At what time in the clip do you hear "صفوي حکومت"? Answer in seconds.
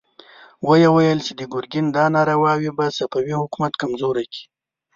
2.97-3.73